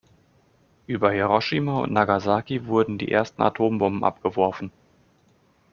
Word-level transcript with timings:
Über 0.87 1.11
Hiroshima 1.11 1.81
und 1.81 1.91
Nagasaki 1.93 2.65
wurden 2.65 2.97
die 2.97 3.11
ersten 3.11 3.43
Atombomben 3.43 4.03
abgeworfen. 4.03 4.71